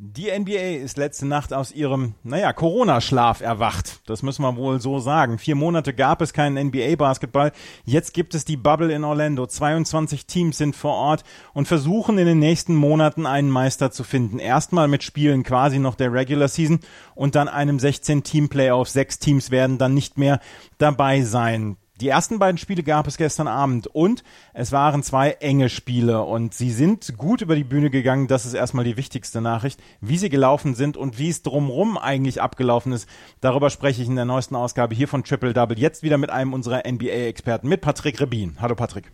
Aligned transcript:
Die 0.00 0.30
NBA 0.30 0.76
ist 0.76 0.96
letzte 0.96 1.26
Nacht 1.26 1.52
aus 1.52 1.72
ihrem, 1.72 2.14
naja, 2.22 2.52
Corona-Schlaf 2.52 3.40
erwacht. 3.40 4.08
Das 4.08 4.22
müssen 4.22 4.42
wir 4.42 4.54
wohl 4.54 4.80
so 4.80 5.00
sagen. 5.00 5.38
Vier 5.38 5.56
Monate 5.56 5.92
gab 5.92 6.22
es 6.22 6.32
keinen 6.32 6.68
NBA-Basketball. 6.68 7.50
Jetzt 7.84 8.14
gibt 8.14 8.36
es 8.36 8.44
die 8.44 8.56
Bubble 8.56 8.92
in 8.92 9.02
Orlando. 9.02 9.44
22 9.44 10.26
Teams 10.26 10.56
sind 10.56 10.76
vor 10.76 10.94
Ort 10.94 11.24
und 11.52 11.66
versuchen 11.66 12.16
in 12.16 12.26
den 12.26 12.38
nächsten 12.38 12.76
Monaten 12.76 13.26
einen 13.26 13.50
Meister 13.50 13.90
zu 13.90 14.04
finden. 14.04 14.38
Erstmal 14.38 14.86
mit 14.86 15.02
Spielen 15.02 15.42
quasi 15.42 15.80
noch 15.80 15.96
der 15.96 16.12
Regular 16.12 16.46
Season 16.46 16.78
und 17.16 17.34
dann 17.34 17.48
einem 17.48 17.78
16-Team-Playoff. 17.78 18.88
Sechs 18.88 19.18
Teams 19.18 19.50
werden 19.50 19.78
dann 19.78 19.94
nicht 19.94 20.16
mehr 20.16 20.38
dabei 20.78 21.22
sein. 21.22 21.76
Die 22.00 22.08
ersten 22.08 22.38
beiden 22.38 22.58
Spiele 22.58 22.84
gab 22.84 23.08
es 23.08 23.16
gestern 23.16 23.48
Abend 23.48 23.88
und 23.88 24.22
es 24.54 24.70
waren 24.70 25.02
zwei 25.02 25.32
enge 25.32 25.68
Spiele 25.68 26.22
und 26.22 26.54
sie 26.54 26.70
sind 26.70 27.18
gut 27.18 27.42
über 27.42 27.56
die 27.56 27.64
Bühne 27.64 27.90
gegangen. 27.90 28.28
Das 28.28 28.46
ist 28.46 28.54
erstmal 28.54 28.84
die 28.84 28.96
wichtigste 28.96 29.40
Nachricht. 29.40 29.80
Wie 30.00 30.16
sie 30.16 30.28
gelaufen 30.28 30.76
sind 30.76 30.96
und 30.96 31.18
wie 31.18 31.28
es 31.28 31.42
drumrum 31.42 31.98
eigentlich 31.98 32.40
abgelaufen 32.40 32.92
ist, 32.92 33.08
darüber 33.40 33.68
spreche 33.68 34.00
ich 34.00 34.08
in 34.08 34.14
der 34.14 34.26
neuesten 34.26 34.54
Ausgabe 34.54 34.94
hier 34.94 35.08
von 35.08 35.24
Triple 35.24 35.52
Double. 35.52 35.76
Jetzt 35.76 36.04
wieder 36.04 36.18
mit 36.18 36.30
einem 36.30 36.52
unserer 36.52 36.88
NBA-Experten, 36.88 37.68
mit 37.68 37.80
Patrick 37.80 38.20
Rebin. 38.20 38.58
Hallo 38.60 38.76
Patrick. 38.76 39.10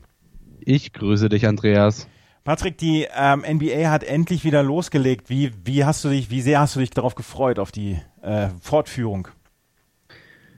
Ich 0.61 0.93
grüße 0.93 1.31
dich, 1.31 1.47
Andreas. 1.47 2.07
Patrick, 2.45 2.77
die 2.77 3.07
ähm, 3.17 3.45
NBA 3.51 3.89
hat 3.89 4.05
endlich 4.05 4.45
wieder 4.45 4.63
losgelegt. 4.63 5.31
Wie, 5.31 5.53
wie 5.65 5.87
hast 5.87 6.05
du 6.05 6.11
dich, 6.11 6.29
wie 6.29 6.43
sehr 6.43 6.61
hast 6.61 6.77
du 6.77 6.81
dich 6.81 6.91
darauf 6.91 7.15
gefreut, 7.15 7.59
auf 7.59 7.73
die 7.73 7.99
äh, 8.21 8.49
Fortführung? 8.61 9.29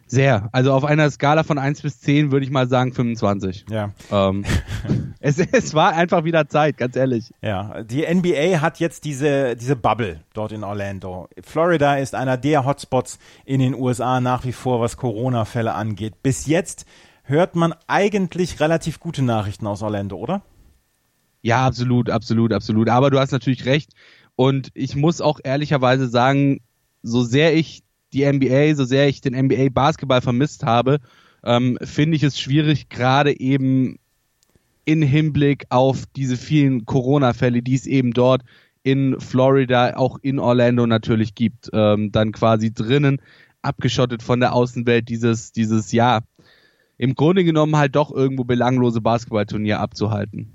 Sehr. 0.06 0.48
Also 0.52 0.72
auf 0.72 0.84
einer 0.84 1.10
Skala 1.10 1.42
von 1.42 1.58
1 1.58 1.82
bis 1.82 2.00
10 2.00 2.30
würde 2.30 2.44
ich 2.44 2.52
mal 2.52 2.68
sagen 2.68 2.92
25. 2.92 3.66
Ja. 3.68 3.90
Ähm, 4.10 4.44
es, 5.20 5.38
es 5.38 5.74
war 5.74 5.92
einfach 5.94 6.24
wieder 6.24 6.48
Zeit, 6.48 6.76
ganz 6.76 6.94
ehrlich. 6.94 7.32
Ja, 7.42 7.82
die 7.82 8.02
NBA 8.02 8.60
hat 8.60 8.78
jetzt 8.78 9.04
diese, 9.04 9.56
diese 9.56 9.74
Bubble 9.74 10.20
dort 10.32 10.52
in 10.52 10.62
Orlando. 10.62 11.28
Florida 11.42 11.96
ist 11.96 12.14
einer 12.14 12.36
der 12.36 12.64
Hotspots 12.64 13.18
in 13.44 13.58
den 13.58 13.74
USA 13.74 14.20
nach 14.20 14.44
wie 14.44 14.52
vor, 14.52 14.80
was 14.80 14.96
Corona-Fälle 14.96 15.74
angeht. 15.74 16.22
Bis 16.22 16.46
jetzt 16.46 16.86
hört 17.24 17.56
man 17.56 17.74
eigentlich 17.88 18.60
relativ 18.60 19.00
gute 19.00 19.22
Nachrichten 19.22 19.66
aus 19.66 19.82
Orlando, 19.82 20.16
oder? 20.16 20.42
Ja, 21.42 21.66
absolut, 21.66 22.10
absolut, 22.10 22.52
absolut. 22.52 22.88
Aber 22.88 23.10
du 23.10 23.18
hast 23.18 23.32
natürlich 23.32 23.66
recht. 23.66 23.92
Und 24.36 24.70
ich 24.74 24.94
muss 24.94 25.20
auch 25.20 25.40
ehrlicherweise 25.42 26.08
sagen, 26.08 26.60
so 27.02 27.22
sehr 27.22 27.54
ich 27.54 27.82
die 28.12 28.24
NBA, 28.24 28.74
so 28.74 28.84
sehr 28.84 29.08
ich 29.08 29.20
den 29.20 29.34
NBA 29.34 29.68
Basketball 29.70 30.20
vermisst 30.20 30.64
habe, 30.64 30.98
ähm, 31.44 31.78
finde 31.82 32.16
ich 32.16 32.22
es 32.22 32.38
schwierig, 32.38 32.88
gerade 32.88 33.38
eben 33.38 33.98
in 34.84 35.02
Hinblick 35.02 35.66
auf 35.68 36.04
diese 36.14 36.36
vielen 36.36 36.86
Corona-Fälle, 36.86 37.62
die 37.62 37.74
es 37.74 37.86
eben 37.86 38.12
dort 38.12 38.42
in 38.82 39.18
Florida, 39.18 39.96
auch 39.96 40.18
in 40.22 40.38
Orlando 40.38 40.86
natürlich 40.86 41.34
gibt, 41.34 41.70
ähm, 41.72 42.12
dann 42.12 42.30
quasi 42.32 42.72
drinnen 42.72 43.20
abgeschottet 43.62 44.22
von 44.22 44.38
der 44.38 44.54
Außenwelt 44.54 45.08
dieses, 45.08 45.50
dieses 45.50 45.90
Jahr. 45.90 46.22
Im 46.96 47.14
Grunde 47.14 47.44
genommen 47.44 47.76
halt 47.76 47.96
doch 47.96 48.12
irgendwo 48.12 48.44
belanglose 48.44 49.00
Basketballturnier 49.00 49.80
abzuhalten. 49.80 50.54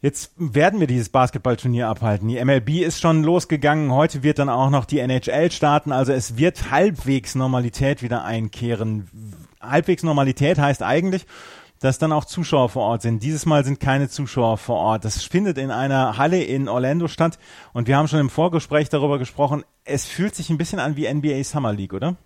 Jetzt 0.00 0.32
werden 0.36 0.78
wir 0.78 0.86
dieses 0.86 1.08
Basketballturnier 1.08 1.88
abhalten. 1.88 2.28
Die 2.28 2.42
MLB 2.42 2.82
ist 2.82 3.00
schon 3.00 3.24
losgegangen. 3.24 3.90
Heute 3.90 4.22
wird 4.22 4.38
dann 4.38 4.48
auch 4.48 4.70
noch 4.70 4.84
die 4.84 5.00
NHL 5.00 5.50
starten. 5.50 5.90
Also 5.90 6.12
es 6.12 6.36
wird 6.36 6.70
halbwegs 6.70 7.34
Normalität 7.34 8.00
wieder 8.00 8.24
einkehren. 8.24 9.08
Halbwegs 9.60 10.04
Normalität 10.04 10.58
heißt 10.58 10.84
eigentlich, 10.84 11.26
dass 11.80 11.98
dann 11.98 12.12
auch 12.12 12.24
Zuschauer 12.24 12.68
vor 12.68 12.84
Ort 12.84 13.02
sind. 13.02 13.24
Dieses 13.24 13.44
Mal 13.44 13.64
sind 13.64 13.80
keine 13.80 14.08
Zuschauer 14.08 14.56
vor 14.56 14.76
Ort. 14.76 15.04
Das 15.04 15.24
findet 15.24 15.58
in 15.58 15.72
einer 15.72 16.16
Halle 16.16 16.44
in 16.44 16.68
Orlando 16.68 17.08
statt. 17.08 17.36
Und 17.72 17.88
wir 17.88 17.96
haben 17.96 18.06
schon 18.06 18.20
im 18.20 18.30
Vorgespräch 18.30 18.88
darüber 18.88 19.18
gesprochen. 19.18 19.64
Es 19.84 20.04
fühlt 20.04 20.36
sich 20.36 20.48
ein 20.48 20.58
bisschen 20.58 20.78
an 20.78 20.96
wie 20.96 21.12
NBA 21.12 21.42
Summer 21.42 21.72
League, 21.72 21.92
oder? 21.92 22.16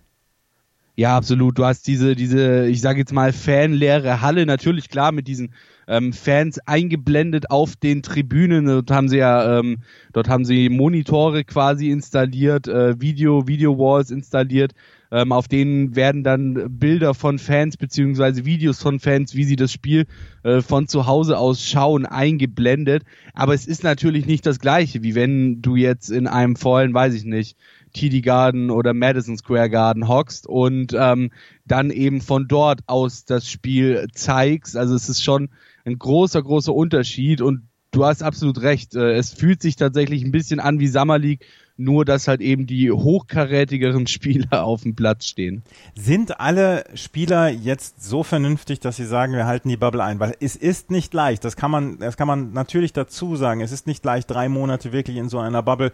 Ja, 0.95 1.17
absolut. 1.17 1.57
Du 1.57 1.65
hast 1.65 1.87
diese, 1.87 2.15
diese, 2.15 2.67
ich 2.67 2.81
sage 2.81 2.99
jetzt 2.99 3.13
mal, 3.13 3.33
fanleere 3.33 4.21
Halle, 4.21 4.45
natürlich 4.45 4.89
klar 4.89 5.11
mit 5.11 5.27
diesen 5.27 5.55
ähm, 5.87 6.13
Fans 6.13 6.59
eingeblendet 6.59 7.51
auf 7.51 7.75
den 7.75 8.03
Tribünen. 8.03 8.65
Dort 8.65 8.91
haben 8.91 9.09
sie 9.09 9.17
ja, 9.17 9.59
ähm, 9.59 9.79
dort 10.13 10.29
haben 10.29 10.45
sie 10.45 10.69
Monitore 10.69 11.43
quasi 11.43 11.89
installiert, 11.89 12.67
äh, 12.67 12.99
Video, 12.99 13.47
Video 13.47 13.77
Walls 13.77 14.11
installiert. 14.11 14.73
Ähm, 15.13 15.31
auf 15.31 15.47
denen 15.47 15.95
werden 15.95 16.23
dann 16.23 16.79
Bilder 16.79 17.13
von 17.13 17.37
Fans 17.37 17.77
beziehungsweise 17.77 18.45
Videos 18.45 18.81
von 18.81 18.99
Fans, 18.99 19.35
wie 19.35 19.43
sie 19.43 19.55
das 19.55 19.71
Spiel 19.71 20.07
äh, 20.41 20.61
von 20.61 20.87
zu 20.87 21.05
Hause 21.05 21.37
aus 21.37 21.63
schauen, 21.63 22.07
eingeblendet. 22.07 23.03
Aber 23.35 23.53
es 23.53 23.67
ist 23.67 23.83
natürlich 23.83 24.25
nicht 24.25 24.47
das 24.47 24.59
gleiche, 24.59 25.03
wie 25.03 25.13
wenn 25.13 25.61
du 25.61 25.75
jetzt 25.75 26.09
in 26.09 26.25
einem 26.25 26.55
vollen, 26.55 26.95
weiß 26.95 27.13
ich 27.13 27.25
nicht, 27.25 27.57
TD 27.93 28.21
Garden 28.21 28.71
oder 28.71 28.95
Madison 28.95 29.37
Square 29.37 29.69
Garden 29.69 30.07
hockst 30.07 30.47
und 30.47 30.95
ähm, 30.97 31.29
dann 31.65 31.91
eben 31.91 32.19
von 32.21 32.47
dort 32.47 32.79
aus 32.87 33.23
das 33.25 33.47
Spiel 33.47 34.07
zeigst. 34.13 34.75
Also 34.75 34.95
es 34.95 35.09
ist 35.09 35.23
schon 35.23 35.49
ein 35.85 35.97
großer, 35.97 36.41
großer 36.41 36.73
Unterschied 36.73 37.41
und 37.41 37.67
du 37.93 38.05
hast 38.05 38.23
absolut 38.23 38.61
recht. 38.61 38.95
Äh, 38.95 39.13
es 39.13 39.33
fühlt 39.33 39.61
sich 39.61 39.75
tatsächlich 39.75 40.23
ein 40.23 40.31
bisschen 40.31 40.59
an 40.59 40.79
wie 40.79 40.87
Summer 40.87 41.17
League, 41.17 41.45
nur 41.75 42.05
dass 42.05 42.27
halt 42.27 42.41
eben 42.41 42.67
die 42.67 42.91
hochkarätigeren 42.91 44.07
Spieler 44.07 44.63
auf 44.63 44.83
dem 44.83 44.95
Platz 44.95 45.25
stehen. 45.25 45.63
Sind 45.95 46.39
alle 46.39 46.85
Spieler 46.95 47.49
jetzt 47.49 48.03
so 48.03 48.23
vernünftig, 48.23 48.79
dass 48.79 48.97
sie 48.97 49.05
sagen, 49.05 49.33
wir 49.33 49.45
halten 49.45 49.69
die 49.69 49.77
Bubble 49.77 50.03
ein? 50.03 50.19
Weil 50.19 50.35
es 50.39 50.55
ist 50.55 50.91
nicht 50.91 51.13
leicht, 51.13 51.43
das 51.43 51.55
kann 51.55 51.71
man, 51.71 51.99
das 51.99 52.17
kann 52.17 52.27
man 52.27 52.53
natürlich 52.53 52.93
dazu 52.93 53.35
sagen, 53.35 53.61
es 53.61 53.71
ist 53.71 53.87
nicht 53.87 54.03
leicht, 54.05 54.29
drei 54.29 54.49
Monate 54.49 54.91
wirklich 54.91 55.17
in 55.17 55.29
so 55.29 55.39
einer 55.39 55.63
Bubble 55.63 55.91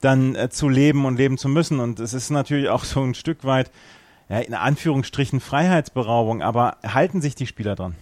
dann 0.00 0.34
äh, 0.34 0.48
zu 0.48 0.68
leben 0.68 1.04
und 1.04 1.16
leben 1.16 1.38
zu 1.38 1.48
müssen. 1.48 1.80
Und 1.80 2.00
es 2.00 2.14
ist 2.14 2.30
natürlich 2.30 2.68
auch 2.68 2.84
so 2.84 3.02
ein 3.02 3.14
Stück 3.14 3.44
weit, 3.44 3.70
ja, 4.28 4.38
in 4.38 4.54
Anführungsstrichen 4.54 5.40
Freiheitsberaubung, 5.40 6.42
aber 6.42 6.76
halten 6.84 7.20
sich 7.20 7.34
die 7.34 7.46
Spieler 7.46 7.74
dran? 7.74 7.96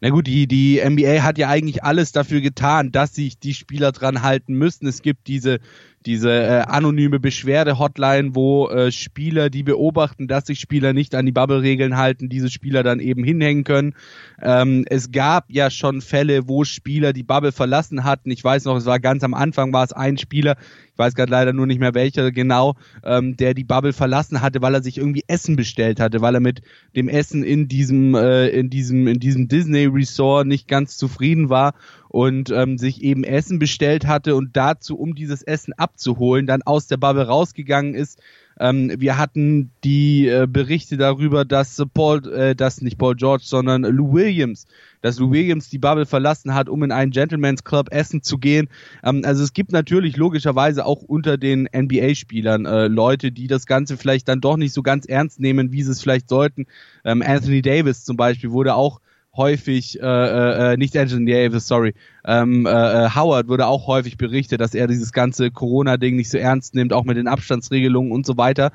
Na 0.00 0.10
gut, 0.10 0.26
die, 0.26 0.46
die 0.46 0.80
NBA 0.84 1.22
hat 1.22 1.38
ja 1.38 1.48
eigentlich 1.48 1.82
alles 1.82 2.12
dafür 2.12 2.40
getan, 2.40 2.92
dass 2.92 3.14
sich 3.14 3.38
die 3.38 3.54
Spieler 3.54 3.92
dran 3.92 4.22
halten 4.22 4.54
müssen. 4.54 4.86
Es 4.86 5.00
gibt 5.00 5.26
diese 5.26 5.58
diese 6.06 6.30
äh, 6.30 6.62
anonyme 6.68 7.18
Beschwerde-Hotline, 7.18 8.34
wo 8.34 8.68
äh, 8.68 8.92
Spieler, 8.92 9.50
die 9.50 9.64
beobachten, 9.64 10.28
dass 10.28 10.46
sich 10.46 10.60
Spieler 10.60 10.92
nicht 10.92 11.14
an 11.14 11.26
die 11.26 11.32
Bubble-Regeln 11.32 11.96
halten, 11.96 12.28
diese 12.28 12.48
Spieler 12.48 12.84
dann 12.84 13.00
eben 13.00 13.24
hinhängen 13.24 13.64
können. 13.64 13.94
Ähm, 14.40 14.84
es 14.88 15.10
gab 15.10 15.46
ja 15.48 15.68
schon 15.68 16.00
Fälle, 16.00 16.48
wo 16.48 16.62
Spieler 16.64 17.12
die 17.12 17.24
Bubble 17.24 17.52
verlassen 17.52 18.04
hatten. 18.04 18.30
Ich 18.30 18.42
weiß 18.42 18.64
noch, 18.66 18.76
es 18.76 18.86
war 18.86 19.00
ganz 19.00 19.24
am 19.24 19.34
Anfang, 19.34 19.72
war 19.72 19.84
es 19.84 19.92
ein 19.92 20.16
Spieler, 20.16 20.56
ich 20.92 20.98
weiß 20.98 21.14
gerade 21.14 21.30
leider 21.30 21.52
nur 21.52 21.66
nicht 21.66 21.80
mehr 21.80 21.94
welcher 21.94 22.30
genau, 22.30 22.76
ähm, 23.04 23.36
der 23.36 23.52
die 23.52 23.64
Bubble 23.64 23.92
verlassen 23.92 24.40
hatte, 24.40 24.62
weil 24.62 24.74
er 24.74 24.82
sich 24.82 24.96
irgendwie 24.96 25.24
Essen 25.26 25.56
bestellt 25.56 26.00
hatte, 26.00 26.22
weil 26.22 26.34
er 26.34 26.40
mit 26.40 26.62
dem 26.94 27.08
Essen 27.08 27.42
in 27.42 27.68
diesem, 27.68 28.14
äh, 28.14 28.48
in 28.48 28.70
diesem, 28.70 29.08
in 29.08 29.18
diesem 29.18 29.48
Disney 29.48 29.85
Resort 29.88 30.46
nicht 30.46 30.68
ganz 30.68 30.96
zufrieden 30.96 31.50
war 31.50 31.74
und 32.08 32.50
ähm, 32.50 32.78
sich 32.78 33.02
eben 33.02 33.24
Essen 33.24 33.58
bestellt 33.58 34.06
hatte 34.06 34.36
und 34.36 34.56
dazu, 34.56 34.98
um 34.98 35.14
dieses 35.14 35.42
Essen 35.42 35.72
abzuholen, 35.74 36.46
dann 36.46 36.62
aus 36.62 36.86
der 36.86 36.96
Bubble 36.96 37.26
rausgegangen 37.26 37.94
ist. 37.94 38.20
Ähm, 38.58 38.90
wir 38.96 39.18
hatten 39.18 39.70
die 39.84 40.26
äh, 40.28 40.46
Berichte 40.48 40.96
darüber, 40.96 41.44
dass 41.44 41.82
Paul, 41.92 42.26
äh, 42.32 42.54
dass 42.54 42.80
nicht 42.80 42.96
Paul 42.96 43.14
George, 43.14 43.42
sondern 43.44 43.82
Lou 43.82 44.14
Williams, 44.14 44.66
dass 45.02 45.18
Lou 45.18 45.30
Williams 45.30 45.68
die 45.68 45.78
Bubble 45.78 46.06
verlassen 46.06 46.54
hat, 46.54 46.70
um 46.70 46.82
in 46.82 46.90
einen 46.90 47.10
Gentleman's 47.10 47.64
Club 47.64 47.88
essen 47.90 48.22
zu 48.22 48.38
gehen. 48.38 48.68
Ähm, 49.04 49.22
also 49.26 49.42
es 49.42 49.52
gibt 49.52 49.72
natürlich 49.72 50.16
logischerweise 50.16 50.86
auch 50.86 51.02
unter 51.02 51.36
den 51.36 51.68
NBA-Spielern 51.70 52.64
äh, 52.64 52.86
Leute, 52.86 53.30
die 53.30 53.46
das 53.46 53.66
Ganze 53.66 53.98
vielleicht 53.98 54.26
dann 54.28 54.40
doch 54.40 54.56
nicht 54.56 54.72
so 54.72 54.82
ganz 54.82 55.04
ernst 55.04 55.38
nehmen, 55.38 55.70
wie 55.72 55.82
sie 55.82 55.90
es 55.90 56.00
vielleicht 56.00 56.30
sollten. 56.30 56.64
Ähm, 57.04 57.20
Anthony 57.20 57.60
Davis 57.60 58.04
zum 58.04 58.16
Beispiel 58.16 58.52
wurde 58.52 58.74
auch 58.74 59.00
häufig, 59.36 60.00
äh, 60.00 60.04
äh, 60.04 60.72
äh, 60.72 60.76
nicht 60.76 60.96
Anthony 60.96 61.30
Davis, 61.30 61.66
sorry, 61.66 61.94
ähm, 62.24 62.66
äh, 62.66 62.70
äh, 62.70 63.10
Howard 63.14 63.48
wurde 63.48 63.66
auch 63.66 63.86
häufig 63.86 64.16
berichtet, 64.16 64.60
dass 64.60 64.74
er 64.74 64.86
dieses 64.86 65.12
ganze 65.12 65.50
Corona-Ding 65.50 66.16
nicht 66.16 66.30
so 66.30 66.38
ernst 66.38 66.74
nimmt, 66.74 66.92
auch 66.92 67.04
mit 67.04 67.16
den 67.16 67.28
Abstandsregelungen 67.28 68.12
und 68.12 68.26
so 68.26 68.36
weiter. 68.36 68.72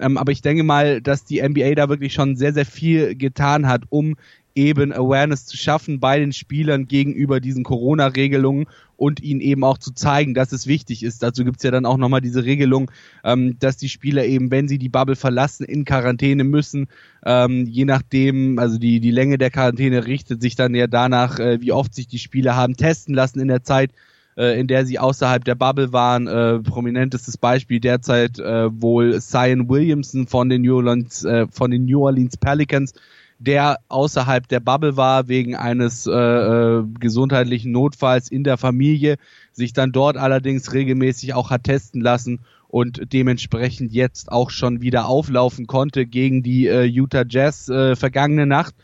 Ähm, 0.00 0.16
aber 0.18 0.32
ich 0.32 0.42
denke 0.42 0.64
mal, 0.64 1.00
dass 1.00 1.24
die 1.24 1.42
NBA 1.42 1.74
da 1.74 1.88
wirklich 1.88 2.12
schon 2.12 2.36
sehr, 2.36 2.52
sehr 2.52 2.66
viel 2.66 3.14
getan 3.14 3.68
hat, 3.68 3.82
um 3.90 4.16
eben 4.54 4.92
Awareness 4.92 5.46
zu 5.46 5.56
schaffen 5.56 6.00
bei 6.00 6.18
den 6.18 6.32
Spielern 6.32 6.86
gegenüber 6.86 7.40
diesen 7.40 7.64
Corona-Regelungen 7.64 8.66
und 8.96 9.20
ihnen 9.20 9.40
eben 9.40 9.64
auch 9.64 9.78
zu 9.78 9.92
zeigen, 9.92 10.34
dass 10.34 10.52
es 10.52 10.66
wichtig 10.66 11.02
ist. 11.02 11.22
Dazu 11.22 11.44
gibt's 11.44 11.64
ja 11.64 11.70
dann 11.70 11.86
auch 11.86 11.96
nochmal 11.96 12.20
diese 12.20 12.44
Regelung, 12.44 12.90
ähm, 13.24 13.58
dass 13.58 13.76
die 13.76 13.88
Spieler 13.88 14.24
eben, 14.24 14.50
wenn 14.50 14.68
sie 14.68 14.78
die 14.78 14.88
Bubble 14.88 15.16
verlassen, 15.16 15.64
in 15.64 15.84
Quarantäne 15.84 16.44
müssen. 16.44 16.86
Ähm, 17.26 17.66
je 17.66 17.84
nachdem, 17.84 18.58
also 18.58 18.78
die, 18.78 19.00
die 19.00 19.10
Länge 19.10 19.38
der 19.38 19.50
Quarantäne 19.50 20.06
richtet 20.06 20.40
sich 20.40 20.54
dann 20.54 20.74
ja 20.74 20.86
danach, 20.86 21.38
äh, 21.38 21.60
wie 21.60 21.72
oft 21.72 21.94
sich 21.94 22.06
die 22.06 22.18
Spieler 22.18 22.54
haben 22.54 22.76
testen 22.76 23.14
lassen 23.14 23.40
in 23.40 23.48
der 23.48 23.64
Zeit, 23.64 23.90
äh, 24.36 24.58
in 24.58 24.68
der 24.68 24.86
sie 24.86 25.00
außerhalb 25.00 25.44
der 25.44 25.56
Bubble 25.56 25.92
waren. 25.92 26.28
Äh, 26.28 26.60
prominentestes 26.60 27.36
Beispiel 27.36 27.80
derzeit 27.80 28.38
äh, 28.38 28.68
wohl 28.80 29.20
Zion 29.20 29.68
Williamson 29.68 30.28
von 30.28 30.48
den 30.48 30.62
New 30.62 30.76
Orleans, 30.76 31.24
äh, 31.24 31.46
von 31.50 31.72
den 31.72 31.86
New 31.86 32.04
Orleans 32.04 32.36
Pelicans, 32.36 32.94
der 33.44 33.78
außerhalb 33.88 34.48
der 34.48 34.60
Bubble 34.60 34.96
war 34.96 35.28
wegen 35.28 35.54
eines 35.54 36.06
äh, 36.06 36.12
äh, 36.12 36.84
gesundheitlichen 36.98 37.72
Notfalls 37.72 38.30
in 38.30 38.44
der 38.44 38.56
Familie, 38.56 39.16
sich 39.52 39.72
dann 39.72 39.92
dort 39.92 40.16
allerdings 40.16 40.72
regelmäßig 40.72 41.34
auch 41.34 41.50
hat 41.50 41.64
testen 41.64 42.00
lassen 42.00 42.40
und 42.68 43.12
dementsprechend 43.12 43.92
jetzt 43.92 44.32
auch 44.32 44.50
schon 44.50 44.80
wieder 44.80 45.06
auflaufen 45.06 45.68
konnte 45.68 46.06
gegen 46.06 46.42
die 46.42 46.66
äh, 46.66 46.82
Utah 46.82 47.24
Jazz 47.28 47.68
äh, 47.68 47.94
vergangene 47.94 48.46
Nacht. 48.46 48.74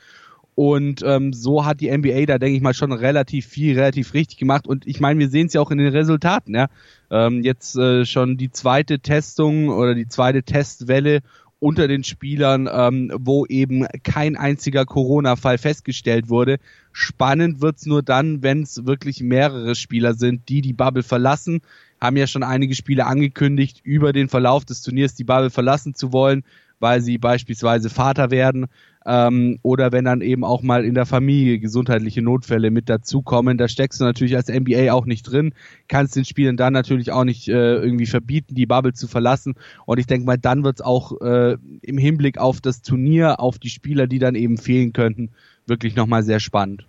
Und 0.55 1.03
ähm, 1.05 1.33
so 1.33 1.65
hat 1.65 1.81
die 1.81 1.91
NBA 1.91 2.27
da, 2.27 2.39
denke 2.39 2.57
ich 2.57 2.63
mal, 2.63 2.75
schon 2.75 2.93
relativ 2.93 3.47
viel, 3.47 3.79
relativ 3.79 4.15
richtig 4.15 4.39
gemacht. 4.39 4.67
Und 4.67 4.87
ich 4.87 5.01
meine, 5.01 5.19
wir 5.19 5.29
sehen 5.29 5.47
es 5.47 5.55
ja 5.55 5.61
auch 5.61 5.71
in 5.71 5.79
den 5.79 5.89
Resultaten. 5.93 6.55
Ja? 6.55 6.69
Ähm, 7.11 7.43
jetzt 7.43 7.77
äh, 7.77 8.05
schon 8.05 8.37
die 8.37 8.51
zweite 8.51 9.01
Testung 9.01 9.71
oder 9.71 9.95
die 9.95 10.07
zweite 10.07 10.43
Testwelle 10.43 11.21
unter 11.61 11.87
den 11.87 12.03
Spielern, 12.03 12.69
ähm, 12.73 13.13
wo 13.15 13.47
eben 13.47 13.87
kein 14.03 14.37
einziger 14.37 14.87
Corona-Fall 14.87 15.59
festgestellt 15.59 16.29
wurde. 16.29 16.59
Spannend 16.91 17.61
wird's 17.61 17.87
nur 17.87 18.03
dann, 18.03 18.43
wenn 18.43 18.63
es 18.63 18.87
wirklich 18.87 19.21
mehrere 19.21 19.75
Spieler 19.75 20.15
sind, 20.15 20.49
die 20.49 20.63
die 20.63 20.73
Bubble 20.73 21.03
verlassen. 21.03 21.61
Haben 22.01 22.17
ja 22.17 22.27
schon 22.27 22.43
einige 22.43 22.75
Spieler 22.75 23.07
angekündigt, 23.07 23.81
über 23.85 24.13
den 24.15 24.31
Verlauf 24.31 24.65
des 24.65 24.81
Turniers 24.81 25.15
die 25.15 25.25
Bubble 25.25 25.51
verlassen 25.51 25.95
zu 25.95 26.13
wollen, 26.13 26.45
weil 26.81 27.03
sie 27.03 27.19
beispielsweise 27.19 27.91
Vater 27.91 28.31
werden 28.31 28.67
ähm, 29.07 29.59
oder 29.63 29.93
wenn 29.93 30.05
dann 30.05 30.21
eben 30.21 30.45
auch 30.45 30.63
mal 30.63 30.85
in 30.85 30.95
der 30.95 31.07
Familie 31.07 31.59
gesundheitliche 31.59 32.23
Notfälle 32.23 32.71
mit 32.71 32.89
dazukommen. 32.89 33.57
Da 33.57 33.69
steckst 33.69 34.01
du 34.01 34.05
natürlich 34.05 34.37
als 34.37 34.49
NBA 34.49 34.93
auch 34.93 35.07
nicht 35.07 35.23
drin, 35.23 35.55
kannst 35.89 36.17
den 36.17 36.25
Spielern 36.25 36.57
dann 36.57 36.73
natürlich 36.73 37.13
auch 37.13 37.25
nicht 37.25 37.49
äh, 37.49 37.77
irgendwie 37.77 38.07
verbieten, 38.07 38.55
die 38.55 38.67
Bubble 38.67 38.93
zu 38.93 39.09
verlassen. 39.09 39.55
Und 39.87 39.99
ich 39.99 40.07
denke 40.07 40.27
mal, 40.27 40.39
dann 40.39 40.65
wird's 40.65 40.81
auch 40.81 41.21
äh, 41.21 41.57
im 41.83 41.99
Hinblick 41.99 42.39
auf 42.39 42.61
das 42.61 42.83
Turnier, 42.83 43.41
auf 43.41 43.59
die 43.59 43.71
Spieler, 43.71 44.07
die 44.07 44.19
dann 44.19 44.35
eben 44.35 44.59
fehlen 44.59 44.93
könnten, 44.93 45.31
wirklich 45.67 45.97
nochmal 45.97 46.23
sehr 46.23 46.41
spannend. 46.41 46.87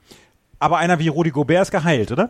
Aber 0.60 0.78
einer 0.78 1.00
wie 1.00 1.08
Rudi 1.08 1.32
Gobert 1.32 1.64
ist 1.64 1.72
geheilt, 1.72 2.12
oder? 2.12 2.30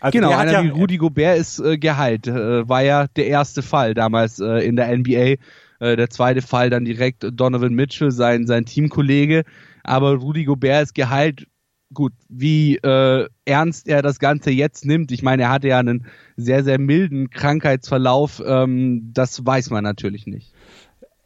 Also 0.00 0.16
genau, 0.16 0.30
einer 0.30 0.52
ja, 0.52 0.64
wie 0.64 0.68
Rudi 0.68 0.96
Gobert 0.96 1.38
ist 1.38 1.58
äh, 1.58 1.76
geheilt. 1.76 2.26
Äh, 2.26 2.68
war 2.68 2.82
ja 2.82 3.06
der 3.08 3.26
erste 3.26 3.62
Fall 3.62 3.94
damals 3.94 4.38
äh, 4.38 4.66
in 4.66 4.76
der 4.76 4.96
NBA 4.96 5.36
äh, 5.80 5.96
der 5.96 6.10
zweite 6.10 6.42
Fall 6.42 6.70
dann 6.70 6.84
direkt 6.84 7.26
Donovan 7.32 7.74
Mitchell, 7.74 8.10
sein, 8.10 8.46
sein 8.46 8.64
Teamkollege. 8.64 9.44
Aber 9.84 10.14
Rudy 10.14 10.44
Gobert 10.44 10.82
ist 10.84 10.94
geheilt. 10.94 11.46
Gut, 11.94 12.12
wie 12.28 12.76
äh, 12.76 13.26
ernst 13.46 13.88
er 13.88 14.02
das 14.02 14.18
Ganze 14.18 14.50
jetzt 14.50 14.84
nimmt, 14.84 15.10
ich 15.10 15.22
meine, 15.22 15.44
er 15.44 15.50
hatte 15.50 15.68
ja 15.68 15.78
einen 15.78 16.04
sehr, 16.36 16.62
sehr 16.62 16.78
milden 16.78 17.30
Krankheitsverlauf, 17.30 18.42
ähm, 18.44 19.10
das 19.14 19.46
weiß 19.46 19.70
man 19.70 19.84
natürlich 19.84 20.26
nicht. 20.26 20.52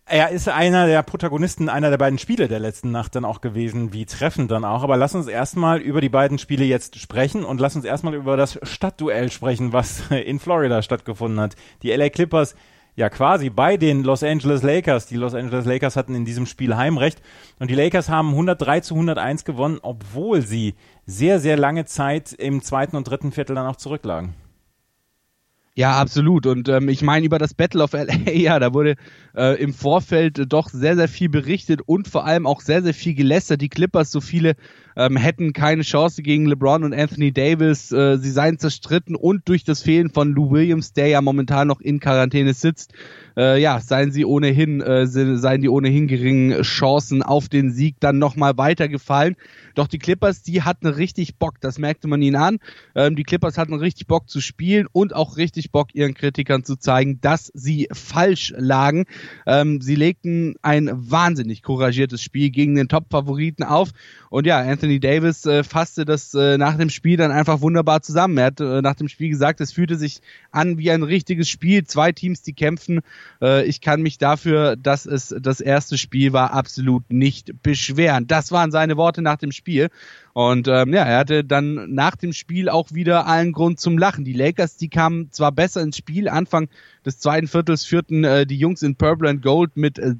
Er 0.05 0.29
ist 0.31 0.49
einer 0.49 0.87
der 0.87 1.03
Protagonisten 1.03 1.69
einer 1.69 1.89
der 1.89 1.97
beiden 1.97 2.19
Spiele 2.19 2.47
der 2.47 2.61
letzten 2.61 2.91
Nacht 2.91 3.15
dann 3.15 3.25
auch 3.25 3.41
gewesen, 3.41 3.93
wie 3.93 4.05
treffend 4.05 4.51
dann 4.51 4.65
auch. 4.65 4.83
Aber 4.83 4.97
lass 4.97 5.15
uns 5.15 5.27
erstmal 5.27 5.81
über 5.81 6.01
die 6.01 6.09
beiden 6.09 6.39
Spiele 6.39 6.65
jetzt 6.65 6.99
sprechen 6.99 7.45
und 7.45 7.61
lass 7.61 7.77
uns 7.77 7.85
erstmal 7.85 8.15
über 8.15 8.37
das 8.37 8.59
Stadtduell 8.63 9.31
sprechen, 9.31 9.73
was 9.73 10.11
in 10.11 10.39
Florida 10.39 10.83
stattgefunden 10.83 11.41
hat. 11.41 11.57
Die 11.83 11.91
LA 11.91 12.11
Clippers 12.11 12.55
ja 12.95 13.09
quasi 13.09 13.51
bei 13.51 13.77
den 13.77 14.03
Los 14.03 14.23
Angeles 14.23 14.63
Lakers. 14.63 15.07
Die 15.07 15.17
Los 15.17 15.35
Angeles 15.35 15.65
Lakers 15.65 15.97
hatten 15.97 16.15
in 16.15 16.25
diesem 16.25 16.47
Spiel 16.47 16.77
Heimrecht 16.77 17.23
und 17.59 17.71
die 17.71 17.75
Lakers 17.75 18.09
haben 18.09 18.31
103 18.31 18.81
zu 18.81 18.95
101 18.95 19.45
gewonnen, 19.45 19.79
obwohl 19.83 20.43
sie 20.43 20.75
sehr, 21.07 21.41
sehr 21.41 21.57
lange 21.57 21.85
Zeit 21.85 22.33
im 22.33 22.63
zweiten 22.63 22.97
und 22.97 23.09
dritten 23.09 23.33
Viertel 23.33 23.57
dann 23.57 23.67
auch 23.67 23.77
zurücklagen. 23.77 24.35
Ja, 25.75 25.93
absolut. 25.93 26.47
Und 26.47 26.69
ähm, 26.69 26.91
ich 26.91 27.01
meine, 27.01 27.25
über 27.25 27.39
das 27.39 27.55
Battle 27.55 27.83
of 27.83 27.95
LA, 27.95 28.31
ja, 28.33 28.59
da 28.59 28.75
wurde 28.75 28.97
äh, 29.35 29.61
im 29.61 29.73
Vorfeld 29.73 30.53
doch 30.53 30.69
sehr, 30.69 30.97
sehr 30.97 31.09
viel 31.09 31.31
berichtet 31.31 31.81
und 31.87 32.09
vor 32.09 32.27
allem 32.27 32.47
auch 32.47 32.61
sehr, 32.61 32.83
sehr 32.83 32.93
viel 32.93 33.15
gelästert. 33.15 33.63
Die 33.63 33.71
Clippers, 33.71 34.11
so 34.11 34.21
viele 34.21 34.55
ähm, 34.97 35.17
hätten 35.17 35.53
keine 35.53 35.83
Chance 35.83 36.23
gegen 36.23 36.47
LeBron 36.47 36.85
und 36.85 36.95
Anthony 36.95 37.33
Davis. 37.33 37.93
Äh, 37.93 38.19
sie 38.19 38.31
seien 38.31 38.59
zerstritten 38.59 39.17
und 39.17 39.49
durch 39.49 39.65
das 39.65 39.83
Fehlen 39.83 40.11
von 40.11 40.33
Lou 40.33 40.51
Williams, 40.51 40.93
der 40.93 41.09
ja 41.09 41.21
momentan 41.21 41.69
noch 41.69 41.81
in 41.81 42.01
Quarantäne 42.01 42.55
sitzt, 42.55 42.93
äh, 43.37 43.61
ja, 43.61 43.81
seien 43.81 44.13
sie 44.13 44.25
ohnehin, 44.25 44.81
äh, 44.81 45.07
seien 45.07 45.63
die 45.63 45.69
ohnehin 45.69 46.07
geringen 46.07 46.63
Chancen 46.63 47.23
auf 47.23 47.49
den 47.49 47.71
Sieg 47.71 47.97
dann 48.01 48.19
nochmal 48.19 48.57
weitergefallen. 48.57 49.37
Doch 49.75 49.87
die 49.89 49.99
Clippers, 49.99 50.43
die 50.43 50.63
hatten 50.63 50.87
richtig 50.87 51.37
Bock, 51.37 51.61
das 51.61 51.79
merkte 51.79 52.09
man 52.09 52.21
ihnen 52.21 52.37
an. 52.37 52.59
Ähm, 52.95 53.17
die 53.17 53.23
Clippers 53.23 53.57
hatten 53.57 53.75
richtig 53.75 54.07
Bock 54.07 54.29
zu 54.29 54.41
spielen 54.41 54.87
und 54.93 55.15
auch 55.15 55.37
richtig 55.37 55.73
Bock 55.73 55.95
ihren 55.95 56.15
Kritikern 56.15 56.65
zu 56.65 56.77
zeigen, 56.77 57.21
dass 57.21 57.51
sie 57.55 57.89
falsch 57.93 58.53
lagen. 58.57 59.07
Ähm, 59.47 59.81
sie 59.81 59.95
legten 59.95 60.55
ein 60.63 60.91
wahnsinnig 60.93 61.63
couragiertes 61.63 62.23
Spiel 62.23 62.51
gegen 62.51 62.75
den 62.75 62.89
Top-Favoriten 62.89 63.63
auf. 63.63 63.91
Und 64.29 64.47
ja, 64.47 64.63
Anthony 64.83 64.99
Davis 64.99 65.47
äh, 65.47 65.63
fasste 65.63 66.05
das 66.05 66.35
äh, 66.35 66.59
nach 66.59 66.77
dem 66.77 66.91
Spiel 66.91 67.17
dann 67.17 67.31
einfach 67.31 67.61
wunderbar 67.61 68.03
zusammen. 68.03 68.37
Er 68.37 68.47
hat 68.47 68.61
äh, 68.61 68.83
nach 68.83 68.97
dem 68.97 69.07
Spiel 69.07 69.29
gesagt, 69.29 69.61
es 69.61 69.71
fühlte 69.71 69.95
sich 69.95 70.21
an 70.51 70.77
wie 70.77 70.91
ein 70.91 71.05
richtiges 71.05 71.49
Spiel. 71.49 71.85
Zwei 71.85 72.11
Teams, 72.11 72.43
die 72.43 72.53
kämpfen 72.53 73.01
äh, 73.41 73.65
ich 73.65 73.81
kann 73.81 74.03
mich 74.03 74.19
dafür, 74.19 74.75
dass 74.75 75.07
es 75.07 75.35
das 75.41 75.61
erste 75.61 75.99
Spiel 75.99 76.33
war, 76.33 76.53
absolut 76.53 77.13
nicht 77.13 77.63
beschweren. 77.63 78.27
Das 78.27 78.51
waren 78.51 78.73
seine 78.73 78.97
Worte 78.97 79.23
nach 79.23 79.37
dem 79.37 79.53
Spiel. 79.53 79.89
Und 80.35 80.67
ähm, 80.67 80.95
ja, 80.95 81.05
er 81.05 81.19
hatte 81.19 81.45
dann 81.45 81.95
nach 81.95 82.17
dem 82.17 82.33
Spiel 82.33 82.69
auch 82.69 82.93
wieder 82.93 83.27
allen 83.27 83.53
Grund 83.53 83.79
zum 83.79 83.99
Lachen. 83.99 84.25
Die 84.25 84.33
Lakers, 84.33 84.77
die 84.77 84.89
kamen 84.89 85.31
zwar 85.31 85.53
besser 85.53 85.83
ins 85.83 85.99
Spiel, 85.99 86.29
Anfang 86.29 86.69
des 87.05 87.19
zweiten 87.19 87.49
Viertels 87.49 87.85
führten 87.85 88.25
äh, 88.25 88.47
die 88.47 88.57
Jungs 88.57 88.83
in 88.83 88.95
Purple 88.95 89.29
and 89.29 89.43
Gold 89.43 89.77
mit 89.77 89.99
äh, 89.99 90.15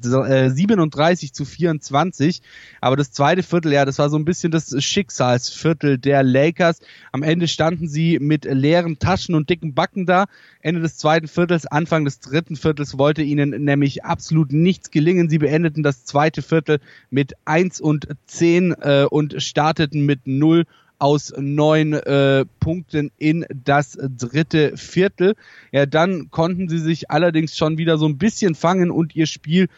37 0.51 1.33
zu 1.33 1.45
24, 1.45 2.43
aber 2.81 2.97
das 2.97 3.13
zweite 3.13 3.43
Viertel, 3.43 3.73
ja, 3.73 3.85
das 3.85 3.99
war 3.99 4.11
so 4.11 4.19
ein 4.19 4.25
bisschen 4.25 4.51
das 4.51 4.75
Schicksalsviertel 4.83 5.99
der 5.99 6.23
Lakers. 6.23 6.81
Am 7.13 7.23
Ende 7.23 7.49
standen 7.49 7.89
sie 7.89 8.19
mit 8.19 8.45
leeren 8.45 8.99
Taschen 8.99 9.35
und 9.35 9.49
dicken 9.49 9.75
Backen 9.75 10.07
da. 10.07 10.27
Ende 10.61 10.81
des 10.81 10.97
zweiten 10.97 11.29
Viertels, 11.29 11.67
Anfang 11.67 12.05
des 12.05 12.21
dritten 12.21 12.57
Viertels 12.57 12.99
wollte 12.99 13.23
ihnen 13.23 13.51
nämlich 13.65 14.05
absolut 14.05 14.53
nichts 14.53 14.91
gelingen. 14.91 15.29
Sie 15.29 15.39
beendeten 15.39 15.83
das 15.83 16.05
zweite 16.05 16.43
Viertel 16.43 16.81
mit 17.11 17.35
1 17.45 17.81
und 17.81 18.09
10 18.27 18.73
äh, 18.81 19.07
und 19.09 19.41
starteten 19.43 20.02
mit 20.07 20.27
null 20.27 20.65
aus 21.03 21.33
neun 21.37 21.95
äh, 21.95 22.45
Punkten 22.61 23.11
in 23.19 23.45
das 23.53 23.99
dritte 24.01 24.77
Viertel. 24.77 25.35
Ja, 25.73 25.85
dann 25.85 26.31
konnten 26.31 26.69
sie 26.69 26.79
sich 26.79 27.11
allerdings 27.11 27.57
schon 27.57 27.77
wieder 27.77 27.99
so 27.99 28.07
ein 28.07 28.19
bisschen 28.19 28.55
fangen 28.55 28.93
und 28.93 29.17
ihr 29.17 29.27
Spiel 29.27 29.69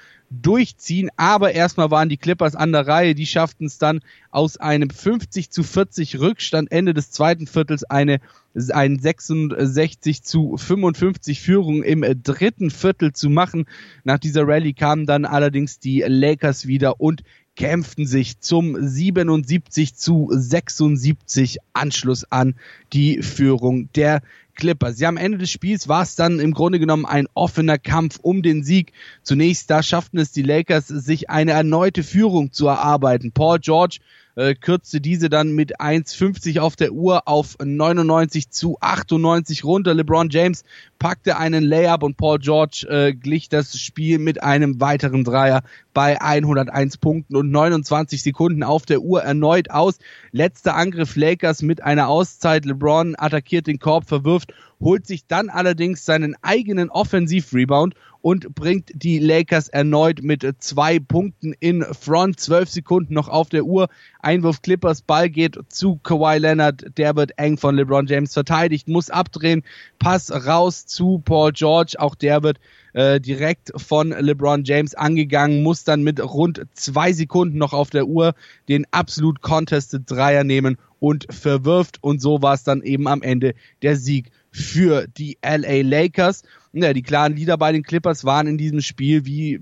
durchziehen. 0.43 1.11
Aber 1.16 1.52
erstmal 1.52 1.90
waren 1.90 2.11
die 2.11 2.19
Clippers 2.19 2.54
an 2.54 2.73
der 2.73 2.87
Reihe. 2.87 3.14
Die 3.14 3.26
schafften 3.26 3.66
es 3.66 3.78
dann 3.78 4.00
aus 4.31 4.59
einem 4.59 4.90
50 4.90 5.50
zu 5.50 5.62
40 5.62 6.21
Rückstand 6.21 6.71
Ende 6.71 6.93
des 6.93 7.11
zweiten 7.11 7.47
Viertels 7.47 7.85
eine 7.85 8.21
ein 8.73 8.99
66 9.00 10.23
zu 10.23 10.57
55 10.57 11.40
Führung 11.40 11.83
im 11.83 12.04
dritten 12.23 12.71
Viertel 12.71 13.12
zu 13.12 13.28
machen. 13.28 13.64
Nach 14.04 14.19
dieser 14.19 14.47
Rallye 14.47 14.75
kamen 14.75 15.07
dann 15.07 15.25
allerdings 15.25 15.81
die 15.81 16.04
Lakers 16.07 16.66
wieder 16.66 17.00
und 17.00 17.25
kämpften 17.57 18.07
sich 18.07 18.41
zum 18.41 18.77
77 18.81 19.95
zu 19.95 20.29
76 20.33 21.59
Anschluss 21.73 22.25
an 22.31 22.55
die 22.93 23.23
Führung 23.23 23.89
der 23.95 24.23
Clippers. 24.55 25.01
Ja, 25.01 25.09
am 25.09 25.17
Ende 25.17 25.39
des 25.39 25.51
Spiels 25.51 25.89
war 25.89 26.03
es 26.03 26.17
dann 26.17 26.39
im 26.41 26.55
Grunde 26.55 26.79
genommen 26.79 27.07
ein 27.07 27.27
offener 27.35 27.79
Kampf 27.79 28.19
um 28.23 28.43
den 28.43 28.63
Sieg. 28.63 28.93
Zunächst 29.23 29.71
da 29.71 29.83
schafften 29.83 30.19
es 30.19 30.33
die 30.33 30.43
Lakers, 30.43 30.89
sich 30.89 31.31
eine 31.31 31.53
erneute 31.53 32.03
Führung 32.03 32.53
zu 32.53 32.67
erarbeiten. 32.67 33.33
Paul 33.33 33.59
George 33.59 33.99
äh, 34.37 34.55
kürzte 34.55 35.00
diese 35.00 35.29
dann 35.29 35.53
mit 35.53 35.81
1,50 35.81 36.61
auf 36.61 36.76
der 36.76 36.93
Uhr 36.93 37.26
auf 37.26 37.57
99 37.62 38.50
zu 38.50 38.76
98 38.81 39.64
runter. 39.64 39.95
LeBron 39.95 40.31
James 40.31 40.64
packte 40.99 41.37
einen 41.37 41.64
Layup 41.64 42.03
und 42.03 42.17
Paul 42.17 42.38
George 42.38 42.87
äh, 42.88 43.12
glich 43.12 43.49
das 43.49 43.79
Spiel 43.79 44.19
mit 44.19 44.43
einem 44.43 44.81
weiteren 44.81 45.25
Dreier 45.25 45.62
bei 45.93 46.21
101 46.21 46.99
Punkten 46.99 47.37
und 47.37 47.50
29 47.50 48.23
Sekunden 48.23 48.62
auf 48.62 48.87
der 48.87 49.00
Uhr 49.00 49.23
erneut 49.23 49.71
aus. 49.71 49.99
Letzter 50.33 50.75
Angriff 50.76 51.17
Lakers 51.17 51.62
mit 51.62 51.83
einer 51.83 52.09
Auszeit. 52.09 52.64
LeBron 52.64 53.14
attackiert 53.17 53.67
den 53.67 53.79
Korb, 53.79 54.09
verwirft, 54.09 54.53
holt 54.81 55.07
sich 55.07 55.26
dann 55.26 55.49
allerdings 55.49 56.05
seinen 56.05 56.37
eigenen 56.43 56.91
Offensiv-Rebound 56.91 57.95
und 58.25 58.54
bringt 58.54 58.90
die 58.95 59.19
Lakers 59.19 59.69
erneut 59.69 60.23
mit 60.23 60.47
zwei 60.59 60.99
Punkten 60.99 61.52
in 61.61 61.85
Front. 61.85 62.40
Zwölf 62.40 62.71
Sekunden 62.71 63.12
noch 63.12 63.28
auf 63.28 63.50
der 63.50 63.66
Uhr. 63.66 63.88
Einwurf 64.19 64.62
Clippers, 64.62 65.02
Ball 65.02 65.28
geht 65.28 65.59
zu 65.69 65.97
Kawhi 65.97 66.38
Leonard, 66.38 66.87
der 66.97 67.16
wird 67.16 67.38
eng 67.38 67.59
von 67.59 67.76
LeBron 67.76 68.07
James 68.07 68.33
verteidigt, 68.33 68.88
muss 68.88 69.11
abdrehen, 69.11 69.62
Pass 69.99 70.33
raus 70.33 70.87
zu 70.87 71.21
Paul 71.23 71.52
George, 71.52 71.97
auch 71.99 72.14
der 72.14 72.43
wird 72.43 72.61
äh, 72.95 73.21
direkt 73.21 73.73
von 73.76 74.09
LeBron 74.09 74.64
James 74.64 74.95
angegangen, 74.95 75.62
muss 75.62 75.85
dann 75.85 76.02
mit 76.02 76.19
rund 76.19 76.64
zwei 76.73 77.12
Sekunden 77.12 77.59
noch 77.59 77.75
auf 77.75 77.90
der 77.90 78.07
Uhr 78.07 78.35
den 78.71 78.87
absolut 78.90 79.43
contested 79.43 80.11
Dreier 80.11 80.45
nehmen 80.45 80.78
und 80.99 81.26
verwirft 81.28 82.02
und 82.02 82.23
so 82.23 82.40
war 82.40 82.54
es 82.54 82.64
dann 82.64 82.81
eben 82.81 83.07
am 83.07 83.21
Ende 83.21 83.54
der 83.83 83.97
Sieg 83.97 84.31
für 84.50 85.07
die 85.09 85.37
LA 85.45 85.83
Lakers. 85.83 86.43
Ja, 86.76 86.93
die 86.93 87.02
klaren 87.02 87.37
Lieder 87.37 87.57
bei 87.57 87.71
den 87.71 87.85
Clippers 87.85 88.25
waren 88.25 88.49
in 88.49 88.59
diesem 88.59 88.81
Spiel, 88.81 89.25
wie 89.26 89.61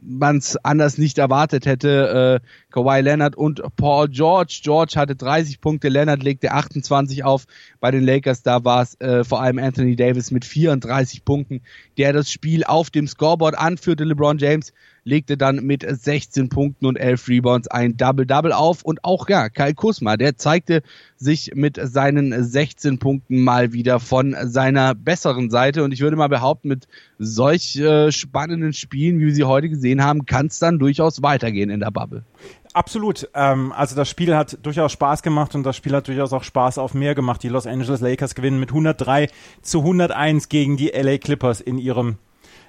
man 0.00 0.36
es 0.36 0.56
anders 0.56 0.96
nicht 0.96 1.18
erwartet 1.18 1.66
hätte. 1.66 2.40
Äh, 2.40 2.46
Kawhi 2.72 3.00
Leonard 3.00 3.34
und 3.34 3.60
Paul 3.74 4.08
George. 4.08 4.60
George 4.62 4.92
hatte 4.94 5.16
30 5.16 5.60
Punkte, 5.60 5.88
Leonard 5.88 6.22
legte 6.22 6.52
28 6.52 7.24
auf. 7.24 7.46
Bei 7.80 7.90
den 7.90 8.04
Lakers, 8.04 8.44
da 8.44 8.64
war 8.64 8.82
es 8.82 9.00
äh, 9.00 9.24
vor 9.24 9.42
allem 9.42 9.58
Anthony 9.58 9.96
Davis 9.96 10.30
mit 10.30 10.44
34 10.44 11.24
Punkten, 11.24 11.62
der 11.98 12.12
das 12.12 12.30
Spiel 12.30 12.62
auf 12.62 12.90
dem 12.90 13.08
Scoreboard 13.08 13.58
anführte. 13.58 14.04
LeBron 14.04 14.38
James 14.38 14.72
legte 15.04 15.36
dann 15.36 15.64
mit 15.64 15.84
16 15.88 16.48
Punkten 16.48 16.86
und 16.86 16.96
11 16.96 17.28
Rebounds 17.28 17.68
ein 17.68 17.96
Double-Double 17.96 18.52
auf. 18.52 18.82
Und 18.82 19.04
auch, 19.04 19.28
ja, 19.28 19.48
Kyle 19.48 19.74
Kusma, 19.74 20.16
der 20.16 20.36
zeigte 20.36 20.82
sich 21.16 21.52
mit 21.54 21.78
seinen 21.82 22.44
16 22.44 22.98
Punkten 22.98 23.40
mal 23.40 23.72
wieder 23.72 24.00
von 24.00 24.36
seiner 24.44 24.94
besseren 24.94 25.50
Seite. 25.50 25.82
Und 25.84 25.92
ich 25.92 26.00
würde 26.00 26.16
mal 26.16 26.28
behaupten, 26.28 26.51
mit 26.62 26.88
solch 27.18 27.76
äh, 27.76 28.12
spannenden 28.12 28.72
Spielen, 28.72 29.18
wie 29.18 29.26
wir 29.26 29.34
sie 29.34 29.44
heute 29.44 29.68
gesehen 29.68 30.02
haben, 30.02 30.26
kann 30.26 30.46
es 30.46 30.58
dann 30.58 30.78
durchaus 30.78 31.22
weitergehen 31.22 31.70
in 31.70 31.80
der 31.80 31.90
Bubble. 31.90 32.24
Absolut. 32.72 33.28
Ähm, 33.34 33.72
also 33.72 33.94
das 33.94 34.08
Spiel 34.08 34.34
hat 34.34 34.58
durchaus 34.62 34.92
Spaß 34.92 35.22
gemacht 35.22 35.54
und 35.54 35.64
das 35.64 35.76
Spiel 35.76 35.94
hat 35.94 36.08
durchaus 36.08 36.32
auch 36.32 36.44
Spaß 36.44 36.78
auf 36.78 36.94
mehr 36.94 37.14
gemacht. 37.14 37.42
Die 37.42 37.48
Los 37.48 37.66
Angeles 37.66 38.00
Lakers 38.00 38.34
gewinnen 38.34 38.60
mit 38.60 38.70
103 38.70 39.28
zu 39.60 39.80
101 39.80 40.48
gegen 40.48 40.76
die 40.76 40.88
LA 40.88 41.18
Clippers 41.18 41.60
in 41.60 41.78
ihrem 41.78 42.16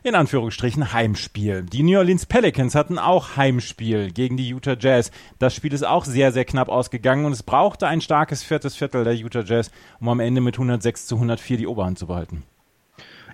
in 0.03 0.15
Anführungsstrichen 0.15 0.91
Heimspiel. 0.91 1.63
Die 1.63 1.81
New 1.81 1.97
Orleans 1.97 2.25
Pelicans 2.25 2.75
hatten 2.75 2.99
auch 2.99 3.37
Heimspiel 3.37 4.11
gegen 4.11 4.35
die 4.35 4.49
Utah 4.49 4.75
Jazz. 4.77 5.11
Das 5.39 5.55
Spiel 5.55 5.71
ist 5.71 5.85
auch 5.85 6.03
sehr, 6.03 6.33
sehr 6.33 6.43
knapp 6.43 6.67
ausgegangen 6.67 7.25
und 7.25 7.31
es 7.31 7.41
brauchte 7.41 7.87
ein 7.87 8.01
starkes 8.01 8.43
viertes 8.43 8.75
Viertel 8.75 9.05
der 9.05 9.15
Utah 9.15 9.43
Jazz, 9.43 9.71
um 10.01 10.09
am 10.09 10.19
Ende 10.19 10.41
mit 10.41 10.55
106 10.55 11.07
zu 11.07 11.15
104 11.15 11.57
die 11.57 11.67
Oberhand 11.67 11.97
zu 11.97 12.07
behalten. 12.07 12.43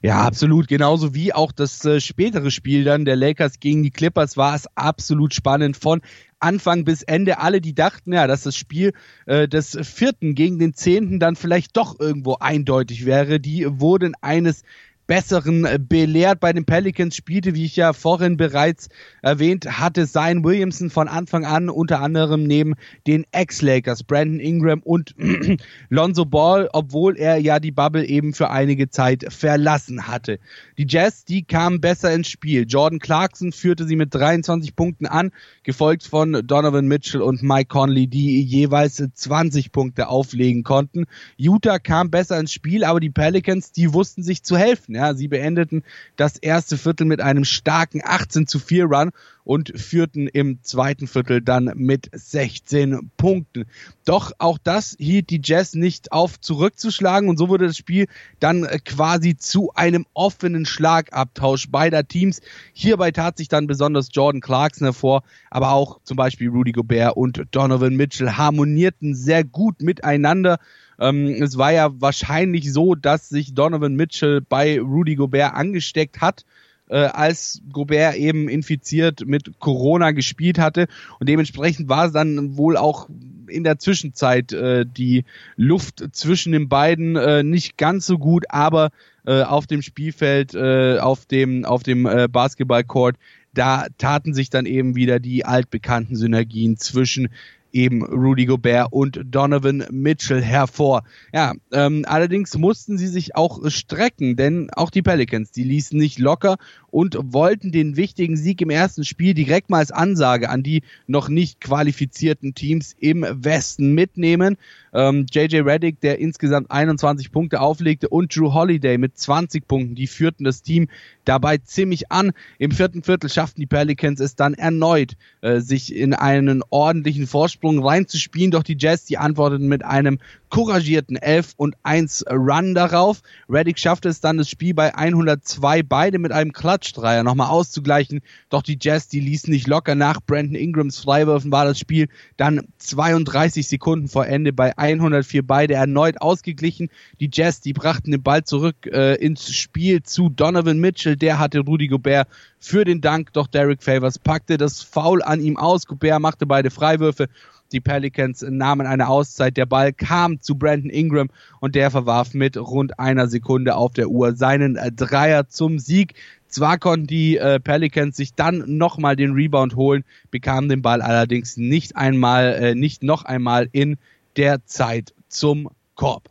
Ja, 0.02 0.22
absolut. 0.22 0.68
Genauso 0.68 1.14
wie 1.14 1.34
auch 1.34 1.52
das 1.52 1.84
äh, 1.86 2.00
spätere 2.00 2.52
Spiel 2.52 2.84
dann 2.84 3.06
der 3.06 3.16
Lakers 3.16 3.60
gegen 3.60 3.84
die 3.84 3.92
Clippers 3.92 4.38
war 4.38 4.56
es 4.56 4.66
absolut 4.76 5.34
spannend 5.34 5.76
von 5.76 6.02
Anfang 6.40 6.86
bis 6.86 7.04
Ende. 7.04 7.40
Alle, 7.40 7.60
die 7.60 7.76
dachten, 7.76 8.14
ja, 8.14 8.26
dass 8.26 8.44
das 8.44 8.56
Spiel 8.56 8.94
äh, 9.26 9.48
des 9.48 9.78
vierten 9.82 10.36
gegen 10.36 10.58
den 10.58 10.74
zehnten 10.74 11.20
dann 11.20 11.36
vielleicht 11.36 11.76
doch 11.76 12.00
irgendwo 12.00 12.38
eindeutig 12.40 13.06
wäre, 13.06 13.40
die 13.40 13.66
wurden 13.68 14.14
eines 14.22 14.64
Besseren 15.10 15.68
belehrt. 15.90 16.40
Bei 16.40 16.54
den 16.54 16.66
Pelicans 16.66 17.16
spielte, 17.16 17.56
wie 17.56 17.66
ich 17.66 17.76
ja 17.76 17.94
vorhin 17.94 18.38
bereits 18.38 18.90
erwähnt 19.24 19.80
hatte, 19.80 20.06
Zion 20.06 20.44
Williamson 20.44 20.92
von 20.92 21.08
Anfang 21.08 21.46
an 21.46 21.68
unter 21.68 22.00
anderem 22.00 22.44
neben 22.44 22.76
den 23.08 23.26
Ex-Lakers, 23.32 24.04
Brandon 24.04 24.40
Ingram 24.40 24.84
und 24.84 25.16
Lonzo 25.90 26.26
Ball, 26.26 26.70
obwohl 26.74 27.18
er 27.18 27.38
ja 27.38 27.60
die 27.60 27.72
Bubble 27.72 28.06
eben 28.06 28.36
für 28.36 28.52
einige 28.52 28.92
Zeit 28.92 29.26
verlassen 29.34 30.06
hatte. 30.06 30.38
Die 30.78 30.86
Jazz, 30.88 31.26
die 31.26 31.44
kamen 31.44 31.82
besser 31.82 32.14
ins 32.14 32.28
Spiel. 32.28 32.68
Jordan 32.68 33.00
Clarkson 33.00 33.52
führte 33.52 33.88
sie 33.88 33.96
mit 33.96 34.14
23 34.14 34.76
Punkten 34.76 35.08
an, 35.08 35.32
gefolgt 35.64 36.04
von 36.04 36.34
Donovan 36.46 36.88
Mitchell 36.88 37.24
und 37.24 37.42
Mike 37.42 37.70
Conley, 37.70 38.06
die 38.06 38.44
jeweils 38.44 39.04
20 39.12 39.72
Punkte 39.72 40.08
auflegen 40.08 40.62
konnten. 40.62 41.06
Utah 41.36 41.80
kam 41.80 42.12
besser 42.12 42.40
ins 42.40 42.54
Spiel, 42.54 42.84
aber 42.84 43.00
die 43.00 43.10
Pelicans, 43.10 43.72
die 43.72 43.92
wussten 43.92 44.22
sich 44.22 44.44
zu 44.44 44.56
helfen. 44.56 44.99
Ja, 45.00 45.14
sie 45.14 45.30
beendeten 45.30 45.84
das 46.18 46.36
erste 46.36 46.78
Viertel 46.78 47.06
mit 47.06 47.22
einem 47.22 47.46
starken 47.46 48.02
18 48.04 48.48
zu 48.48 48.60
4 48.60 48.84
Run 48.84 49.12
und 49.46 49.72
führten 49.80 50.28
im 50.28 50.62
zweiten 50.62 51.08
Viertel 51.08 51.42
dann 51.42 51.72
mit 51.76 52.10
16 52.12 53.10
Punkten. 53.16 53.64
Doch 54.04 54.34
auch 54.40 54.58
das 54.62 54.98
hielt 55.00 55.30
die 55.30 55.40
Jazz 55.42 55.74
nicht 55.74 56.12
auf 56.12 56.42
zurückzuschlagen 56.42 57.30
und 57.30 57.38
so 57.38 57.48
wurde 57.48 57.68
das 57.68 57.78
Spiel 57.78 58.08
dann 58.42 58.68
quasi 58.84 59.38
zu 59.38 59.72
einem 59.74 60.06
offenen 60.14 60.66
Schlagabtausch 60.66 61.70
beider 61.70 62.06
Teams. 62.06 62.42
Hierbei 62.74 63.12
tat 63.12 63.38
sich 63.38 63.48
dann 63.48 63.68
besonders 63.68 64.10
Jordan 64.12 64.42
Clarkson 64.42 64.86
hervor, 64.86 65.24
aber 65.50 65.72
auch 65.72 66.02
zum 66.04 66.18
Beispiel 66.18 66.50
Rudy 66.50 66.74
Gobert 66.74 67.16
und 67.16 67.42
Donovan 67.52 67.96
Mitchell 67.96 68.32
harmonierten 68.32 69.16
sehr 69.16 69.46
gut 69.46 69.82
miteinander. 69.82 70.60
Ähm, 71.00 71.28
es 71.42 71.58
war 71.58 71.72
ja 71.72 71.90
wahrscheinlich 72.00 72.72
so, 72.72 72.96
dass 72.96 73.30
sich 73.30 73.54
Donovan 73.54 73.96
Mitchell 73.96 74.42
bei 74.42 74.80
Rudy 74.80 75.16
Gobert 75.16 75.54
angesteckt 75.54 76.22
hat 76.22 76.46
äh, 76.90 76.98
als 76.98 77.62
Gobert 77.72 78.16
eben 78.16 78.50
infiziert 78.50 79.26
mit 79.26 79.60
Corona 79.60 80.12
gespielt 80.12 80.60
hatte. 80.60 80.88
Und 81.20 81.30
dementsprechend 81.30 81.88
war 81.88 82.08
es 82.08 82.12
dann 82.12 82.58
wohl 82.58 82.78
auch 82.78 83.08
in 83.48 83.64
der 83.64 83.80
Zwischenzeit 83.80 84.54
äh, 84.54 84.86
die 84.86 85.24
Luft 85.56 86.04
zwischen 86.12 86.52
den 86.52 86.68
beiden 86.68 87.16
äh, 87.16 87.44
nicht 87.44 87.78
ganz 87.78 88.06
so 88.06 88.18
gut, 88.18 88.46
aber 88.50 88.90
äh, 89.26 89.42
auf 89.42 89.68
dem 89.68 89.82
Spielfeld, 89.82 90.54
äh, 90.54 90.98
auf 91.00 91.26
dem, 91.26 91.66
auf 91.66 91.84
dem 91.84 92.06
äh, 92.06 92.28
Basketballcourt, 92.28 93.16
da 93.54 93.88
taten 93.98 94.34
sich 94.34 94.50
dann 94.52 94.68
eben 94.68 94.96
wieder 94.96 95.20
die 95.20 95.46
altbekannten 95.46 96.16
Synergien 96.16 96.78
zwischen 96.78 97.30
eben 97.72 98.04
Rudy 98.04 98.46
Gobert 98.46 98.88
und 98.92 99.22
Donovan 99.26 99.86
Mitchell 99.92 100.42
hervor. 100.42 101.04
Ja, 101.34 101.54
ähm, 101.72 102.06
allerdings 102.08 102.58
mussten 102.58 102.98
sie 102.98 103.08
sich 103.08 103.36
auch 103.36 103.70
strecken, 103.70 104.36
denn 104.36 104.70
auch 104.72 104.90
die 104.90 105.02
Pelicans, 105.02 105.52
die 105.52 105.64
ließen 105.64 105.98
nicht 105.98 106.20
locker 106.20 106.58
und 106.92 107.18
wollten 107.22 107.72
den 107.72 107.96
wichtigen 107.96 108.38
Sieg 108.38 108.62
im 108.62 108.70
ersten 108.70 109.04
Spiel 109.04 109.34
direkt 109.34 109.70
mal 109.70 109.80
als 109.80 109.92
Ansage 109.92 110.50
an 110.50 110.64
die 110.64 110.84
noch 111.08 111.30
nicht 111.30 111.62
qualifizierten 111.62 112.54
Teams 112.54 112.96
im 113.00 113.26
Westen 113.30 113.94
mitnehmen. 113.94 114.58
Ähm, 114.94 115.26
JJ 115.32 115.58
Reddick, 115.58 116.02
der 116.02 116.20
insgesamt 116.20 116.72
21 116.72 117.32
Punkte 117.32 117.62
auflegte 117.62 118.10
und 118.10 118.36
Drew 118.36 118.54
Holiday 118.54 118.98
mit 118.98 119.18
20 119.18 119.68
Punkten, 119.68 119.96
die 119.96 120.08
führten 120.08 120.44
das 120.44 120.62
Team 120.62 120.88
dabei 121.26 121.58
ziemlich 121.58 122.12
an. 122.12 122.32
Im 122.58 122.72
vierten 122.72 123.04
Viertel 123.04 123.30
schafften 123.30 123.62
die 123.62 123.68
Pelicans 123.68 124.20
es 124.20 124.36
dann 124.36 124.56
erneut, 124.56 125.14
äh, 125.42 125.60
sich 125.60 125.96
in 125.96 126.14
einen 126.14 126.64
ordentlichen 126.70 127.28
Vorsprung 127.28 127.86
reinzuspielen, 127.86 128.52
doch 128.52 128.64
die 128.64 128.78
Jazz, 128.80 129.06
die 129.06 129.18
antworteten 129.18 129.68
mit 129.68 129.86
einem 129.86 130.20
couragierten 130.50 131.16
11 131.16 131.54
und 131.58 131.76
1 131.84 132.26
Run 132.30 132.74
darauf. 132.74 133.22
Reddick 133.50 133.80
schaffte 133.80 134.10
es 134.10 134.20
dann, 134.20 134.38
das 134.38 134.50
Spiel 134.50 134.74
bei 134.74 134.96
102 134.96 135.84
beide 135.84 136.20
mit 136.20 136.32
einem 136.32 136.54
Klatschdreier 136.54 137.24
nochmal 137.24 137.50
auszugleichen. 137.50 138.22
Doch 138.50 138.64
die 138.64 138.78
Jazz, 138.80 139.08
die 139.08 139.20
ließen 139.20 139.52
nicht 139.52 139.68
locker. 139.68 139.96
Nach 139.96 140.20
Brandon 140.22 140.56
Ingrams 140.56 141.00
Freiwürfen 141.00 141.52
war 141.52 141.66
das 141.66 141.80
Spiel 141.80 142.08
dann 142.38 142.68
32 142.80 143.68
Sekunden 143.68 144.08
vor 144.08 144.26
Ende 144.26 144.54
bei 144.54 144.78
104 144.78 145.46
beide 145.46 145.76
erneut 145.76 146.22
ausgeglichen. 146.22 146.90
Die 147.20 147.30
Jazz, 147.32 147.62
die 147.62 147.74
brachten 147.74 148.12
den 148.12 148.24
Ball 148.24 148.44
zurück 148.44 148.88
äh, 148.88 149.16
ins 149.16 149.54
Spiel 149.54 150.04
zu 150.04 150.30
Donovan 150.30 150.80
Mitchell. 150.80 151.16
Der 151.16 151.40
hatte 151.40 151.60
Rudy 151.60 151.88
Gobert 151.88 152.28
für 152.60 152.84
den 152.84 153.02
Dank, 153.02 153.34
doch 153.34 153.48
Derek 153.48 153.84
Favors 153.84 154.20
packte 154.20 154.58
das 154.58 154.82
Foul 154.82 155.22
an 155.22 155.40
ihm 155.40 155.58
aus. 155.58 155.86
Gobert 155.86 156.20
machte 156.20 156.46
beide 156.46 156.72
Freiwürfe 156.72 157.28
die 157.72 157.82
Pelicans 157.82 158.42
nahmen 158.42 158.88
eine 158.88 159.08
Auszeit. 159.08 159.58
Der 159.58 159.66
Ball 159.66 159.94
kam 159.94 160.42
zu 160.42 160.56
Brandon 160.56 160.90
Ingram 160.90 161.30
und 161.60 161.76
der 161.76 161.92
verwarf 161.92 162.34
mit 162.34 162.58
rund 162.58 163.00
einer 163.00 163.28
Sekunde 163.28 163.76
auf 163.76 163.94
der 163.94 164.10
Uhr 164.10 164.36
seinen 164.36 164.76
äh, 164.76 164.92
Dreier 164.92 165.48
zum 165.48 165.80
Sieg. 165.80 166.14
Zwar 166.48 166.78
konnten 166.80 167.08
die 167.08 167.38
äh, 167.38 167.60
Pelicans 167.60 168.18
sich 168.18 168.34
dann 168.34 168.64
nochmal 168.78 169.16
den 169.16 169.34
Rebound 169.34 169.76
holen, 169.76 170.04
bekamen 170.32 170.70
den 170.70 170.82
Ball 170.82 171.02
allerdings 171.02 171.58
nicht 171.58 171.96
einmal, 171.96 172.54
äh, 172.54 172.76
nicht 172.76 173.04
noch 173.04 173.24
einmal 173.24 173.70
in 173.72 173.98
der 174.36 174.66
Zeit 174.66 175.14
zum 175.28 175.70
Korb. 175.96 176.30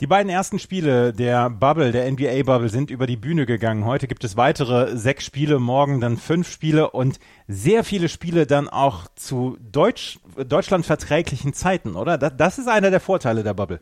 Die 0.00 0.06
beiden 0.06 0.30
ersten 0.30 0.60
Spiele 0.60 1.12
der 1.12 1.50
Bubble, 1.50 1.90
der 1.90 2.08
NBA 2.08 2.44
Bubble, 2.44 2.68
sind 2.68 2.88
über 2.88 3.08
die 3.08 3.16
Bühne 3.16 3.46
gegangen. 3.46 3.84
Heute 3.84 4.06
gibt 4.06 4.22
es 4.22 4.36
weitere 4.36 4.96
sechs 4.96 5.24
Spiele, 5.24 5.58
morgen 5.58 6.00
dann 6.00 6.16
fünf 6.16 6.48
Spiele 6.48 6.90
und 6.90 7.18
sehr 7.48 7.82
viele 7.82 8.08
Spiele 8.08 8.46
dann 8.46 8.68
auch 8.68 9.08
zu 9.16 9.58
Deutsch, 9.60 10.20
Deutschland 10.36 10.86
verträglichen 10.86 11.52
Zeiten, 11.52 11.96
oder? 11.96 12.16
Das, 12.16 12.36
das 12.36 12.58
ist 12.58 12.68
einer 12.68 12.92
der 12.92 13.00
Vorteile 13.00 13.42
der 13.42 13.54
Bubble. 13.54 13.80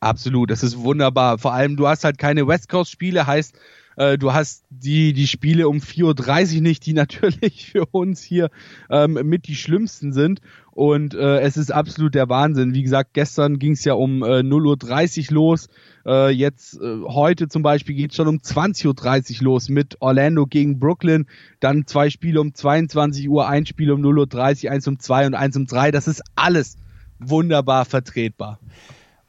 Absolut, 0.00 0.50
das 0.50 0.64
ist 0.64 0.78
wunderbar. 0.78 1.38
Vor 1.38 1.52
allem, 1.52 1.76
du 1.76 1.86
hast 1.86 2.02
halt 2.02 2.18
keine 2.18 2.48
West 2.48 2.68
Coast 2.68 2.90
Spiele, 2.90 3.24
heißt, 3.24 3.56
äh, 3.96 4.18
du 4.18 4.32
hast 4.32 4.64
die, 4.70 5.12
die 5.12 5.26
Spiele 5.26 5.68
um 5.68 5.78
4.30 5.78 6.56
Uhr 6.56 6.62
nicht, 6.62 6.86
die 6.86 6.92
natürlich 6.94 7.70
für 7.70 7.86
uns 7.86 8.22
hier 8.22 8.50
ähm, 8.90 9.14
mit 9.24 9.46
die 9.46 9.56
schlimmsten 9.56 10.12
sind. 10.12 10.40
Und 10.70 11.14
äh, 11.14 11.38
es 11.40 11.56
ist 11.56 11.72
absolut 11.72 12.14
der 12.16 12.28
Wahnsinn. 12.28 12.74
Wie 12.74 12.82
gesagt, 12.82 13.10
gestern 13.14 13.60
ging 13.60 13.72
es 13.72 13.84
ja 13.84 13.94
um 13.94 14.24
äh, 14.24 14.40
0.30 14.40 15.28
Uhr 15.28 15.34
los. 15.34 15.68
Äh, 16.04 16.30
jetzt 16.30 16.80
äh, 16.80 17.00
heute 17.04 17.46
zum 17.46 17.62
Beispiel 17.62 17.94
geht 17.94 18.14
schon 18.14 18.26
um 18.26 18.38
20.30 18.38 19.38
Uhr 19.38 19.44
los 19.44 19.68
mit 19.68 19.96
Orlando 20.00 20.46
gegen 20.46 20.80
Brooklyn. 20.80 21.26
Dann 21.60 21.86
zwei 21.86 22.10
Spiele 22.10 22.40
um 22.40 22.54
22 22.54 23.28
Uhr, 23.28 23.48
ein 23.48 23.66
Spiel 23.66 23.92
um 23.92 24.00
0.30 24.00 24.64
Uhr, 24.64 24.72
eins 24.72 24.88
um 24.88 24.98
zwei 24.98 25.26
und 25.26 25.34
eins 25.34 25.56
um 25.56 25.66
drei. 25.66 25.92
Das 25.92 26.08
ist 26.08 26.24
alles 26.34 26.76
wunderbar 27.20 27.84
vertretbar. 27.84 28.58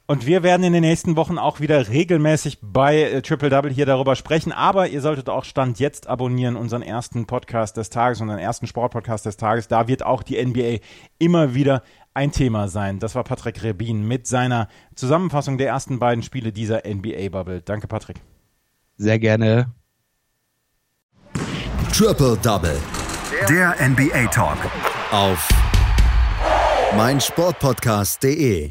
Und 0.08 0.24
wir 0.24 0.44
werden 0.44 0.62
in 0.62 0.72
den 0.72 0.82
nächsten 0.82 1.16
Wochen 1.16 1.36
auch 1.36 1.58
wieder 1.58 1.88
regelmäßig 1.88 2.58
bei 2.62 3.02
äh, 3.02 3.22
Triple 3.22 3.50
Double 3.50 3.72
hier 3.72 3.86
darüber 3.86 4.14
sprechen. 4.14 4.52
Aber 4.52 4.86
ihr 4.86 5.00
solltet 5.00 5.28
auch 5.28 5.44
Stand 5.44 5.80
jetzt 5.80 6.06
abonnieren, 6.06 6.54
unseren 6.54 6.82
ersten 6.82 7.26
Podcast 7.26 7.76
des 7.76 7.90
Tages, 7.90 8.20
unseren 8.20 8.38
ersten 8.38 8.68
Sportpodcast 8.68 9.26
des 9.26 9.36
Tages. 9.36 9.66
Da 9.66 9.88
wird 9.88 10.04
auch 10.04 10.22
die 10.22 10.44
NBA 10.44 10.78
immer 11.18 11.54
wieder 11.54 11.82
ein 12.14 12.30
Thema 12.30 12.68
sein. 12.68 13.00
Das 13.00 13.16
war 13.16 13.24
Patrick 13.24 13.62
Rebin 13.64 14.06
mit 14.06 14.28
seiner 14.28 14.68
Zusammenfassung 14.94 15.58
der 15.58 15.68
ersten 15.68 15.98
beiden 15.98 16.22
Spiele 16.22 16.52
dieser 16.52 16.82
NBA-Bubble. 16.86 17.62
Danke, 17.62 17.88
Patrick. 17.88 18.20
Sehr 18.96 19.18
gerne. 19.18 19.72
Triple 21.92 22.36
Double 22.42 22.78
Der 23.48 23.74
NBA 23.80 24.26
Talk. 24.26 24.58
auf 25.10 25.48
meinsportpodcast.de. 26.96 28.70